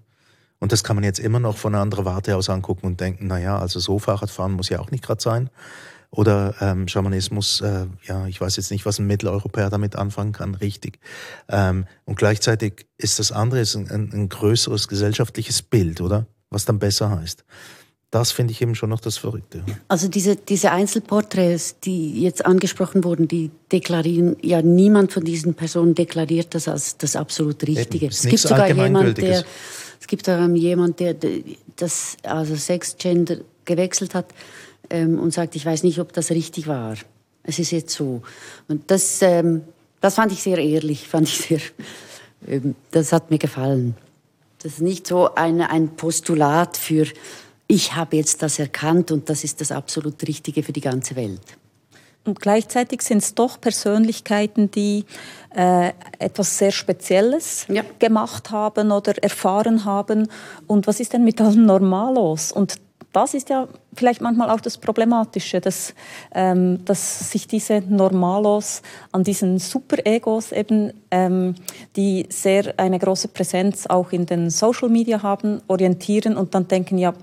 [0.59, 3.27] Und das kann man jetzt immer noch von einer anderen Warte aus angucken und denken,
[3.27, 5.49] na ja, also so Fahrradfahren muss ja auch nicht gerade sein.
[6.11, 10.55] Oder ähm, Schamanismus, äh, ja, ich weiß jetzt nicht, was ein Mitteleuropäer damit anfangen kann,
[10.55, 10.99] richtig.
[11.49, 16.25] Ähm, und gleichzeitig ist das andere ist ein, ein größeres gesellschaftliches Bild, oder?
[16.49, 17.43] Was dann besser heißt
[18.15, 19.61] das finde ich eben schon noch das Verrückte.
[19.89, 25.95] Also diese, diese Einzelporträts, die jetzt angesprochen wurden, die deklarieren, ja niemand von diesen Personen
[25.95, 28.07] deklariert das als das absolut Richtige.
[28.07, 29.43] Es, es gibt sogar jemand, der,
[29.99, 31.13] es gibt sogar jemand, der
[31.75, 34.27] das, also Sex, Gender gewechselt hat
[34.89, 36.95] ähm, und sagt, ich weiß nicht, ob das richtig war.
[37.43, 38.21] Es ist jetzt so.
[38.69, 39.63] Und das, ähm,
[39.99, 41.59] das fand ich sehr ehrlich, fand ich sehr,
[42.47, 43.97] ähm, das hat mir gefallen.
[44.63, 47.07] Das ist nicht so ein, ein Postulat für
[47.67, 51.57] ich habe jetzt das erkannt und das ist das absolut Richtige für die ganze Welt.
[52.25, 55.05] Und gleichzeitig sind es doch Persönlichkeiten, die
[55.55, 57.83] äh, etwas sehr Spezielles ja.
[57.99, 60.27] gemacht haben oder erfahren haben.
[60.65, 62.51] Und was ist denn mit allen Normalos?
[62.51, 62.77] Und
[63.15, 65.93] das ist ja vielleicht manchmal auch das Problematische, dass,
[66.33, 68.81] ähm, dass sich diese Normalos
[69.13, 71.55] an diesen Super-Egos eben, ähm,
[71.95, 76.97] die sehr eine große Präsenz auch in den Social Media haben, orientieren und dann denken,
[76.97, 77.13] ja,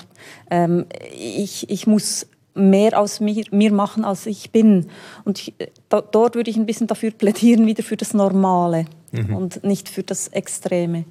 [0.50, 4.88] ähm, ich, ich muss mehr aus mir, mir machen, als ich bin.
[5.24, 5.54] Und ich,
[5.90, 9.36] da, dort würde ich ein bisschen dafür plädieren, wieder für das Normale mhm.
[9.36, 11.04] und nicht für das Extreme.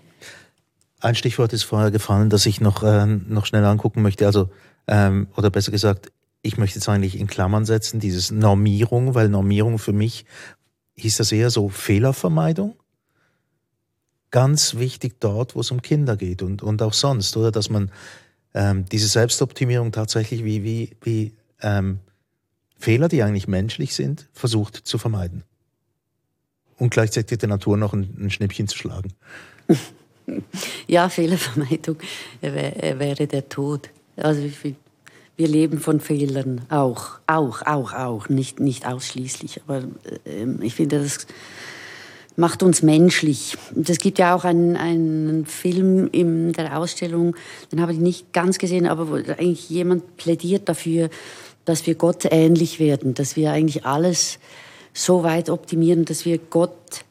[1.01, 4.27] Ein Stichwort ist vorher gefallen, das ich noch, äh, noch schnell angucken möchte.
[4.27, 4.49] Also
[4.87, 9.79] ähm, oder besser gesagt, ich möchte es eigentlich in Klammern setzen, dieses Normierung, weil Normierung
[9.79, 10.25] für mich
[10.95, 12.75] hieß das eher so Fehlervermeidung.
[14.31, 17.51] Ganz wichtig dort, wo es um Kinder geht und, und auch sonst, oder?
[17.51, 17.91] Dass man
[18.53, 21.99] ähm, diese Selbstoptimierung tatsächlich wie, wie, wie ähm,
[22.77, 25.43] Fehler, die eigentlich menschlich sind, versucht zu vermeiden.
[26.77, 29.13] Und gleichzeitig der Natur noch ein, ein Schnippchen zu schlagen.
[30.87, 31.97] Ja, Fehlervermeidung
[32.41, 33.89] wäre der Tod.
[34.15, 34.41] Also
[35.37, 39.61] wir leben von Fehlern auch, auch, auch, auch, nicht, nicht ausschließlich.
[39.65, 39.79] Aber
[40.25, 41.25] äh, ich finde, das
[42.35, 43.57] macht uns menschlich.
[43.85, 47.35] Es gibt ja auch einen, einen Film in der Ausstellung,
[47.71, 51.09] den habe ich nicht ganz gesehen, aber wo eigentlich jemand plädiert dafür,
[51.65, 54.39] dass wir Gott ähnlich werden, dass wir eigentlich alles
[54.93, 57.05] so weit optimieren, dass wir Gott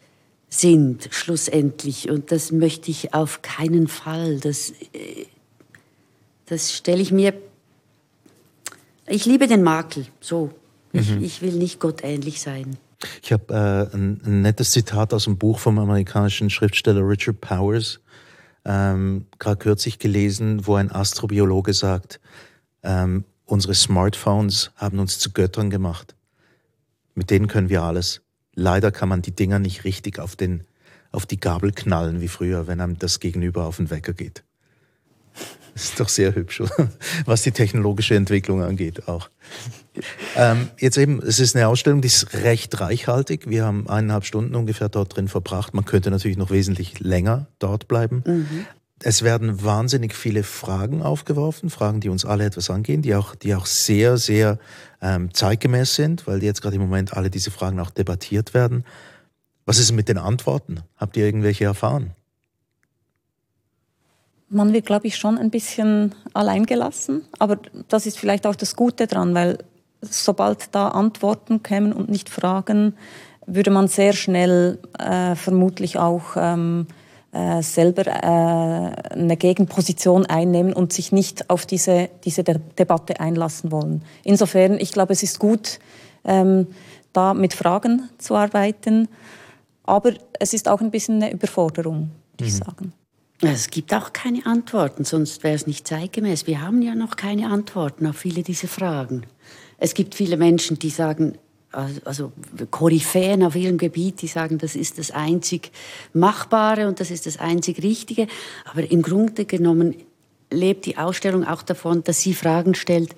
[0.48, 2.10] sind, schlussendlich.
[2.10, 4.38] Und das möchte ich auf keinen Fall.
[4.40, 5.26] Das, äh,
[6.50, 7.32] das stelle ich mir.
[9.06, 10.50] Ich liebe den Makel, so.
[10.92, 11.22] Ich, mhm.
[11.22, 12.76] ich will nicht Gott ähnlich sein.
[13.22, 13.54] Ich habe
[13.92, 18.00] äh, ein, ein, nettes Zitat aus dem Buch vom amerikanischen Schriftsteller Richard Powers
[18.64, 22.20] ähm, gerade kürzlich gelesen, wo ein Astrobiologe sagt,
[22.82, 26.14] ähm, unsere Smartphones haben uns zu Göttern gemacht.
[27.14, 28.22] Mit denen können wir alles.
[28.54, 30.64] Leider kann man die Dinger nicht richtig auf, den,
[31.12, 34.44] auf die Gabel knallen wie früher, wenn einem das Gegenüber auf den Wecker geht.
[35.74, 36.62] Das ist doch sehr hübsch,
[37.24, 39.30] was die technologische Entwicklung angeht auch.
[40.36, 43.48] Ähm, jetzt eben, es ist eine Ausstellung, die ist recht reichhaltig.
[43.48, 45.74] Wir haben eineinhalb Stunden ungefähr dort drin verbracht.
[45.74, 48.22] Man könnte natürlich noch wesentlich länger dort bleiben.
[48.26, 48.66] Mhm.
[49.02, 53.54] Es werden wahnsinnig viele Fragen aufgeworfen, Fragen, die uns alle etwas angehen, die auch, die
[53.54, 54.58] auch sehr, sehr
[55.00, 58.84] ähm, zeitgemäß sind, weil jetzt gerade im Moment alle diese Fragen auch debattiert werden.
[59.64, 60.80] Was ist mit den Antworten?
[60.96, 62.14] Habt ihr irgendwelche erfahren?
[64.52, 67.58] Man wird, glaube ich, schon ein bisschen alleingelassen, aber
[67.88, 69.58] das ist vielleicht auch das Gute dran, weil
[70.02, 72.94] sobald da Antworten kämen und nicht Fragen,
[73.46, 76.88] würde man sehr schnell äh, vermutlich auch ähm,
[77.32, 83.70] äh, selber äh, eine Gegenposition einnehmen und sich nicht auf diese, diese De Debatte einlassen
[83.70, 84.02] wollen.
[84.24, 85.78] Insofern, ich glaube, es ist gut,
[86.24, 86.66] ähm,
[87.12, 89.08] da mit Fragen zu arbeiten,
[89.84, 92.64] aber es ist auch ein bisschen eine Überforderung, würde ich mhm.
[92.64, 92.92] sagen.
[93.42, 96.46] Es gibt auch keine Antworten, sonst wäre es nicht zeitgemäß.
[96.46, 99.24] Wir haben ja noch keine Antworten auf viele dieser Fragen.
[99.78, 101.38] Es gibt viele Menschen, die sagen,
[101.72, 102.32] also
[102.70, 105.70] Koryphäen auf ihrem Gebiet, die sagen, das ist das einzig
[106.12, 108.26] Machbare und das ist das einzig Richtige.
[108.66, 109.94] Aber im Grunde genommen
[110.50, 113.14] lebt die Ausstellung auch davon, dass sie Fragen stellt,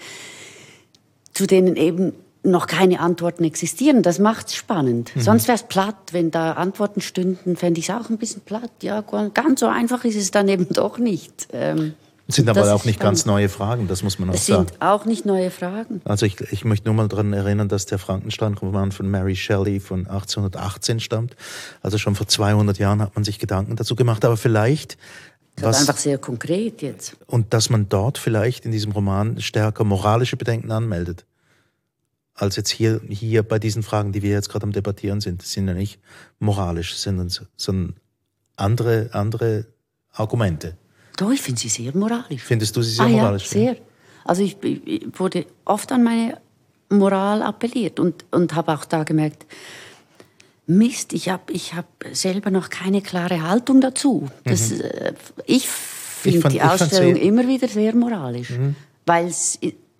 [1.32, 4.02] zu denen eben noch keine Antworten existieren.
[4.02, 5.14] Das macht es spannend.
[5.14, 5.20] Mhm.
[5.20, 5.96] Sonst wäre es platt.
[6.12, 8.70] Wenn da Antworten stünden, fände ich es auch ein bisschen platt.
[8.83, 9.02] Ja,
[9.35, 11.48] ganz so einfach ist es dann eben doch nicht.
[11.52, 11.94] Ähm,
[12.28, 14.64] sind aber auch nicht ganz neue Fragen, das muss man auch es sagen.
[14.64, 16.00] Es sind auch nicht neue Fragen.
[16.05, 20.07] Also ich, ich möchte nur mal daran erinnern, dass der Frankenstein-Roman von Mary Shelley von
[20.07, 21.37] 1818 stammt.
[21.83, 24.24] Also schon vor 200 Jahren hat man sich Gedanken dazu gemacht.
[24.24, 24.96] Aber vielleicht
[25.57, 27.16] das ist einfach sehr konkret jetzt.
[27.26, 31.26] Und dass man dort vielleicht in diesem Roman stärker moralische Bedenken anmeldet.
[32.35, 35.42] Als jetzt hier, hier bei diesen Fragen, die wir jetzt gerade am Debattieren sind.
[35.42, 36.01] Das sind ja nicht
[36.38, 37.97] moralisch, sondern, sondern
[38.57, 39.66] andere, andere
[40.11, 40.77] Argumente.
[41.16, 42.42] Doch, ich finde sie sehr moralisch.
[42.42, 43.45] Findest du sie sehr ah, moralisch?
[43.45, 43.77] Ja, sehr.
[44.25, 46.38] Also ich, ich, wurde oft an meine
[46.88, 49.47] Moral appelliert und, und habe auch da gemerkt,
[50.66, 54.31] Mist, ich habe ich hab selber noch keine klare Haltung dazu.
[54.45, 54.81] Das, mhm.
[54.81, 55.12] Äh,
[55.47, 58.77] ich finde die Ausstellung immer wieder sehr moralisch, mhm.
[59.05, 59.59] weil es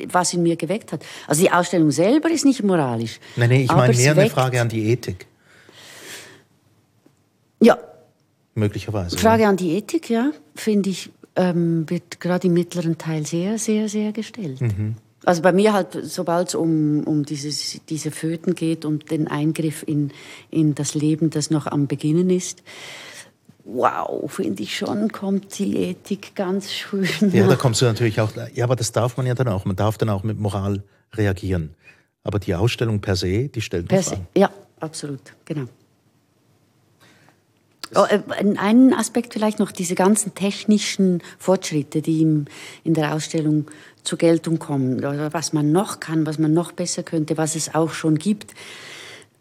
[0.09, 1.05] was in mir geweckt hat.
[1.27, 3.21] Also die Ausstellung selber ist nicht moralisch.
[3.37, 5.27] Nein, nein, ich meine mehr eine Frage an die Ethik.
[7.61, 7.79] Ja,
[8.55, 9.17] Möglicherweise.
[9.17, 9.49] Frage ja.
[9.49, 14.13] an die Ethik, ja, finde ich, ähm, wird gerade im mittleren Teil sehr, sehr, sehr
[14.13, 14.61] gestellt.
[14.61, 14.97] Mhm.
[15.25, 19.85] Also bei mir halt, sobald es um, um dieses, diese Föten geht und den Eingriff
[19.87, 20.11] in,
[20.51, 22.63] in das Leben, das noch am Beginnen ist,
[23.65, 27.09] wow, finde ich schon, kommt die Ethik ganz schön.
[27.33, 29.65] Ja, da kommst du natürlich auch, ja, aber das darf man ja dann auch.
[29.65, 30.83] Man darf dann auch mit Moral
[31.15, 31.75] reagieren.
[32.25, 35.67] Aber die Ausstellung per se, die stellt per se, Ja, absolut, genau.
[37.95, 38.21] Oh, äh,
[38.57, 42.23] einen Aspekt vielleicht noch, diese ganzen technischen Fortschritte, die
[42.85, 43.67] in der Ausstellung
[44.03, 47.75] zur Geltung kommen, oder was man noch kann, was man noch besser könnte, was es
[47.75, 48.55] auch schon gibt.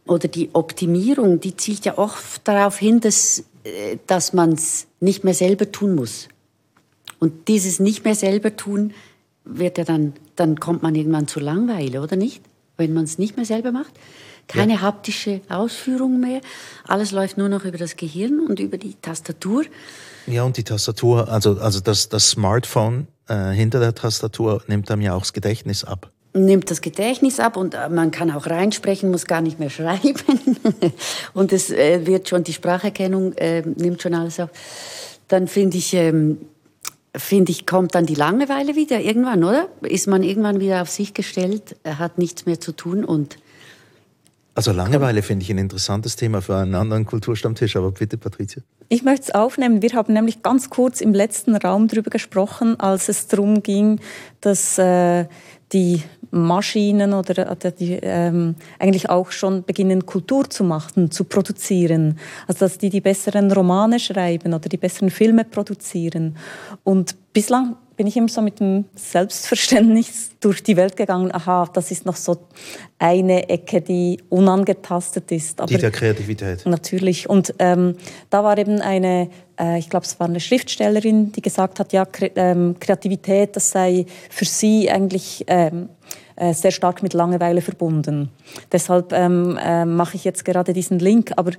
[0.06, 3.46] Oder die Optimierung, die zielt ja oft darauf hin, dass,
[4.08, 6.28] dass man es nicht mehr selber tun muss.
[7.20, 8.94] Und dieses nicht mehr selber tun
[9.46, 12.42] wird ja dann, dann kommt man irgendwann zur Langweile, oder nicht?
[12.78, 13.92] Wenn man es nicht mehr selber macht.
[14.48, 14.82] Keine ja.
[14.82, 16.42] haptische Ausführung mehr.
[16.88, 19.64] Alles läuft nur noch über das Gehirn und über die Tastatur.
[20.28, 25.02] Ja, und die Tastatur, also, also das, das Smartphone äh, hinter der Tastatur nimmt einem
[25.02, 26.12] ja auch das Gedächtnis ab.
[26.34, 30.58] Nimmt das Gedächtnis ab und äh, man kann auch reinsprechen, muss gar nicht mehr schreiben.
[31.34, 34.50] und es äh, wird schon, die Spracherkennung äh, nimmt schon alles auf.
[35.28, 36.38] Dann finde ich, ähm,
[37.16, 39.68] finde ich, kommt dann die Langeweile wieder irgendwann, oder?
[39.82, 43.38] Ist man irgendwann wieder auf sich gestellt, hat nichts mehr zu tun und
[44.54, 48.62] also Langeweile finde ich ein interessantes Thema für einen anderen Kulturstammtisch, aber bitte, Patricia.
[48.90, 49.82] Ich möchte es aufnehmen.
[49.82, 54.02] Wir haben nämlich ganz kurz im letzten Raum darüber gesprochen, als es darum ging,
[54.42, 55.26] dass äh,
[55.74, 62.18] die Maschinen oder, die ähm, eigentlich auch schon beginnen, Kultur zu machen, zu produzieren.
[62.48, 66.38] Also dass die die besseren Romane schreiben oder die besseren Filme produzieren.
[66.84, 71.92] Und bislang bin ich immer so mit dem Selbstverständnis durch die Welt gegangen, aha, das
[71.92, 72.38] ist noch so
[72.98, 75.60] eine Ecke, die unangetastet ist.
[75.60, 76.66] Aber die der Kreativität.
[76.66, 77.30] Natürlich.
[77.30, 77.96] Und ähm,
[78.30, 79.30] da war eben eine,
[79.78, 84.46] ich glaube, es war eine Schriftstellerin, die gesagt hat, ja, ähm, Kreativität, das sei für
[84.46, 85.90] sie eigentlich ähm,
[86.36, 88.30] äh, sehr stark mit Langeweile verbunden.
[88.72, 91.34] Deshalb ähm, äh, mache ich jetzt gerade diesen Link.
[91.36, 91.52] Aber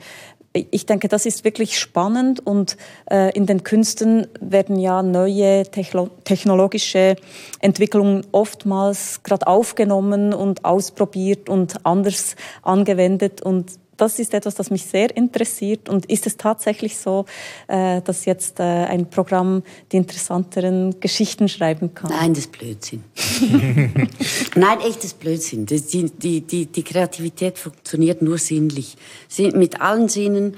[0.53, 2.77] ich denke, das ist wirklich spannend und
[3.11, 7.17] äh, in den Künsten werden ja neue technologische
[7.61, 14.85] Entwicklungen oftmals gerade aufgenommen und ausprobiert und anders angewendet und das ist etwas, das mich
[14.85, 15.89] sehr interessiert.
[15.89, 17.25] Und ist es tatsächlich so,
[17.69, 19.63] äh, dass jetzt äh, ein Programm
[19.93, 22.11] die interessanteren Geschichten schreiben kann?
[22.11, 23.05] Nein, das ist Blödsinn.
[24.57, 25.67] Nein, echtes Blödsinn.
[25.67, 28.97] Das, die, die, die, die Kreativität funktioniert nur sinnlich.
[29.39, 30.57] Mit allen Sinnen,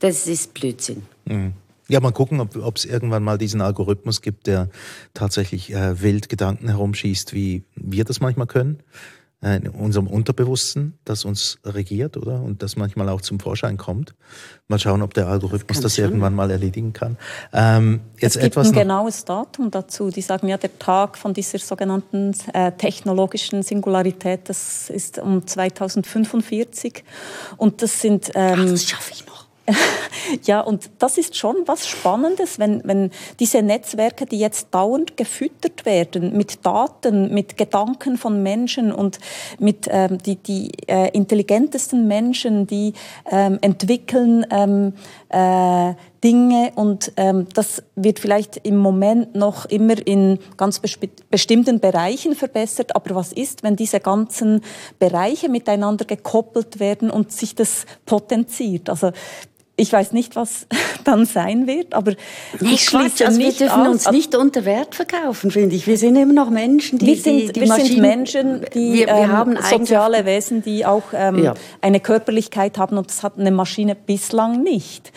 [0.00, 1.02] das ist Blödsinn.
[1.24, 1.54] Mhm.
[1.88, 4.68] Ja, mal gucken, ob es irgendwann mal diesen Algorithmus gibt, der
[5.14, 8.82] tatsächlich äh, wild Gedanken herumschießt, wie wir das manchmal können.
[9.44, 12.40] In unserem Unterbewussten, das uns regiert, oder?
[12.40, 14.14] Und das manchmal auch zum Vorschein kommt.
[14.68, 17.18] Mal schauen, ob der Algorithmus das, das irgendwann mal erledigen kann.
[17.52, 20.10] Ähm, jetzt es gibt etwas ein genaues Datum dazu.
[20.10, 27.02] Die sagen ja, der Tag von dieser sogenannten äh, technologischen Singularität, das ist um 2045.
[27.56, 28.30] Und das sind...
[28.36, 29.41] Ähm, Ach, das schaffe ich noch.
[30.44, 35.84] Ja, und das ist schon was Spannendes, wenn, wenn diese Netzwerke, die jetzt dauernd gefüttert
[35.84, 39.18] werden mit Daten, mit Gedanken von Menschen und
[39.58, 42.94] mit ähm, die, die äh, intelligentesten Menschen, die
[43.30, 44.94] ähm, entwickeln ähm,
[45.28, 50.80] äh, Dinge und ähm, das wird vielleicht im Moment noch immer in ganz
[51.30, 52.94] bestimmten Bereichen verbessert.
[52.94, 54.62] Aber was ist, wenn diese ganzen
[54.98, 58.88] Bereiche miteinander gekoppelt werden und sich das potenziert?
[58.88, 59.10] Also
[59.74, 60.66] ich weiß nicht, was
[61.04, 62.12] dann sein wird, aber
[62.60, 63.88] nee, ich schließe also nicht Wir dürfen aus.
[63.88, 65.86] uns nicht unter Wert verkaufen, finde ich.
[65.86, 68.92] Wir sind immer noch Menschen, die Wir sind, die, die wir Maschinen, sind Menschen, die
[68.92, 71.54] wir, wir ähm, haben soziale Wesen, die auch ähm, ja.
[71.80, 75.10] eine Körperlichkeit haben und das hat eine Maschine bislang nicht.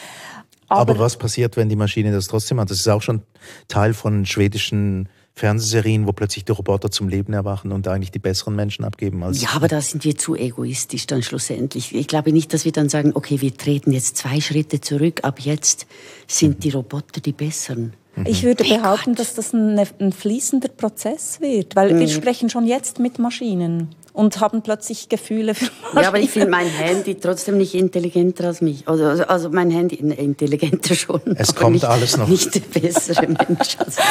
[0.67, 2.69] Aber, aber was passiert, wenn die Maschine das trotzdem hat?
[2.69, 3.21] Das ist auch schon
[3.67, 8.55] Teil von schwedischen Fernsehserien, wo plötzlich die Roboter zum Leben erwachen und eigentlich die besseren
[8.55, 9.21] Menschen abgeben.
[9.21, 11.93] Als ja, aber da sind wir zu egoistisch dann schlussendlich.
[11.93, 15.41] Ich glaube nicht, dass wir dann sagen, okay, wir treten jetzt zwei Schritte zurück, ab
[15.41, 15.87] jetzt
[16.25, 17.93] sind die Roboter die besseren.
[18.15, 18.25] Mhm.
[18.27, 21.99] Ich würde behaupten, dass das ein, ein fließender Prozess wird, weil mhm.
[21.99, 26.01] wir sprechen schon jetzt mit Maschinen und haben plötzlich Gefühle für Maschinen.
[26.01, 28.87] Ja, aber ich finde mein Handy trotzdem nicht intelligenter als mich.
[28.87, 31.21] Also, also, also mein Handy intelligenter schon.
[31.35, 32.27] Es kommt alles noch.
[32.27, 33.77] Nicht der bessere Mensch.
[33.77, 34.01] Also.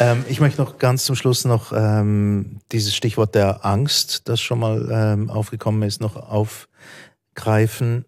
[0.00, 4.58] ähm, ich möchte noch ganz zum Schluss noch ähm, dieses Stichwort der Angst, das schon
[4.58, 8.04] mal ähm, aufgekommen ist, noch aufgreifen.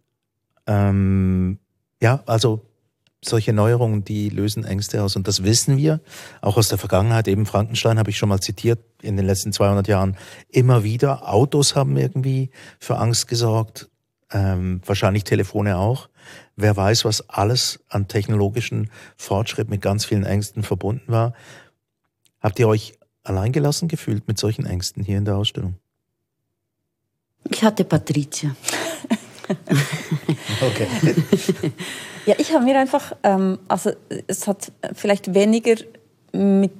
[0.66, 1.58] Ähm,
[2.00, 2.62] ja, also
[3.24, 5.16] solche Neuerungen, die lösen Ängste aus.
[5.16, 6.00] Und das wissen wir
[6.40, 7.28] auch aus der Vergangenheit.
[7.28, 10.16] Eben Frankenstein habe ich schon mal zitiert in den letzten 200 Jahren
[10.48, 11.28] immer wieder.
[11.32, 13.88] Autos haben irgendwie für Angst gesorgt.
[14.32, 16.08] Ähm, wahrscheinlich Telefone auch.
[16.56, 21.34] Wer weiß, was alles an technologischen Fortschritt mit ganz vielen Ängsten verbunden war.
[22.40, 25.76] Habt ihr euch alleingelassen gefühlt mit solchen Ängsten hier in der Ausstellung?
[27.50, 28.54] Ich hatte Patricia.
[30.60, 30.86] okay.
[32.26, 33.90] Ja, ich habe mir einfach, ähm, also
[34.26, 35.74] es hat vielleicht weniger
[36.32, 36.72] mit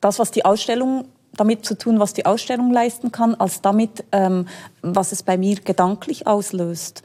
[0.00, 4.46] das, was die Ausstellung damit zu tun, was die Ausstellung leisten kann, als damit, ähm,
[4.82, 7.02] was es bei mir gedanklich auslöst.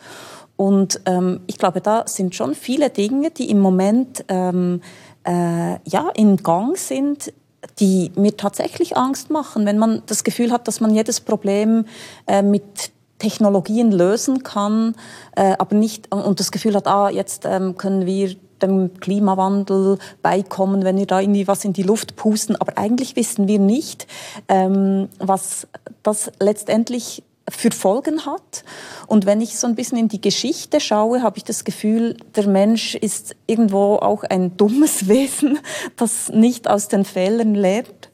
[0.57, 4.81] Und ähm, ich glaube, da sind schon viele Dinge, die im Moment ähm,
[5.25, 7.33] äh, ja, in Gang sind,
[7.79, 11.85] die mir tatsächlich Angst machen, wenn man das Gefühl hat, dass man jedes Problem
[12.27, 14.95] äh, mit Technologien lösen kann,
[15.35, 20.83] äh, aber nicht und das Gefühl hat, ah, jetzt ähm, können wir dem Klimawandel beikommen,
[20.83, 22.55] wenn wir da irgendwie was in die Luft pusten.
[22.55, 24.07] Aber eigentlich wissen wir nicht,
[24.47, 25.67] ähm, was
[26.03, 28.63] das letztendlich für Folgen hat.
[29.07, 32.47] Und wenn ich so ein bisschen in die Geschichte schaue, habe ich das Gefühl, der
[32.47, 35.59] Mensch ist irgendwo auch ein dummes Wesen,
[35.95, 38.09] das nicht aus den Fehlern lernt.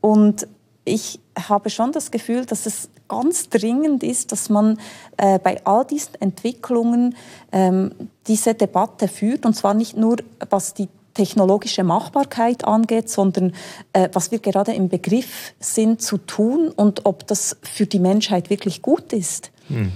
[0.00, 0.48] Und
[0.84, 4.78] ich habe schon das Gefühl, dass es ganz dringend ist, dass man
[5.16, 7.14] äh, bei all diesen Entwicklungen
[7.52, 7.92] ähm,
[8.26, 10.16] diese Debatte führt, und zwar nicht nur,
[10.50, 13.52] was die technologische Machbarkeit angeht, sondern
[13.92, 18.50] äh, was wir gerade im Begriff sind zu tun und ob das für die Menschheit
[18.50, 19.50] wirklich gut ist.
[19.68, 19.92] Hm.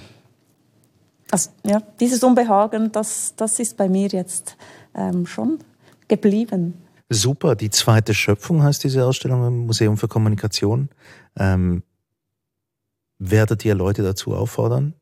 [1.30, 4.56] Also, ja, dieses Unbehagen, das, das ist bei mir jetzt
[4.94, 5.58] ähm, schon
[6.06, 6.74] geblieben.
[7.08, 10.88] Super, die zweite Schöpfung heißt diese Ausstellung im Museum für Kommunikation.
[11.38, 11.82] Ähm,
[13.18, 14.94] werdet ihr Leute dazu auffordern?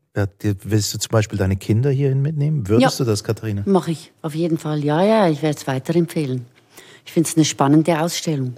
[0.42, 2.68] Willst du zum Beispiel deine Kinder hierhin mitnehmen?
[2.68, 3.62] Würdest ja, du das, Katharina?
[3.66, 4.84] Mache ich, auf jeden Fall.
[4.84, 6.46] Ja, ja, ich werde es weiterempfehlen.
[7.04, 8.54] Ich finde es eine spannende Ausstellung.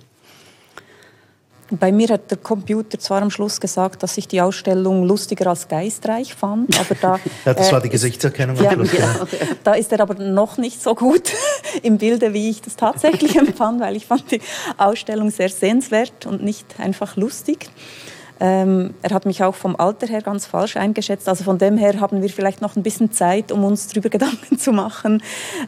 [1.71, 5.67] Bei mir hat der Computer zwar am Schluss gesagt, dass ich die Ausstellung lustiger als
[5.67, 8.57] geistreich fand, aber da ja, das war die äh, Gesichtserkennung.
[8.63, 9.27] Ja, ja,
[9.65, 11.33] da ist er aber noch nicht so gut
[11.83, 14.41] im Bilde, wie ich das tatsächlich empfand, weil ich fand die
[14.77, 17.69] Ausstellung sehr sehenswert und nicht einfach lustig.
[18.41, 21.29] Ähm, er hat mich auch vom Alter her ganz falsch eingeschätzt.
[21.29, 24.59] Also von dem her haben wir vielleicht noch ein bisschen Zeit, um uns darüber Gedanken
[24.59, 25.23] zu machen.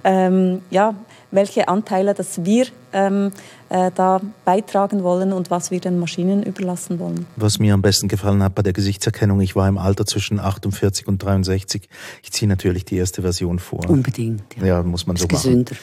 [0.04, 0.94] Ähm, ja,
[1.30, 3.30] welche Anteile dass wir ähm,
[3.68, 7.26] äh, da beitragen wollen und was wir den Maschinen überlassen wollen.
[7.36, 11.06] Was mir am besten gefallen hat bei der Gesichtserkennung, ich war im Alter zwischen 48
[11.06, 11.88] und 63.
[12.22, 13.88] Ich ziehe natürlich die erste Version vor.
[13.88, 14.56] Unbedingt.
[14.58, 15.64] Ja, ja muss man das so ist machen.
[15.64, 15.76] Gesünder.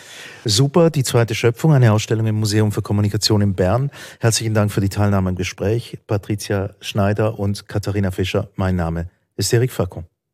[0.45, 3.91] Super, die zweite Schöpfung, eine Ausstellung im Museum für Kommunikation in Bern.
[4.19, 5.99] Herzlichen Dank für die Teilnahme im Gespräch.
[6.07, 10.05] Patricia Schneider und Katharina Fischer, mein Name ist Eric Facon.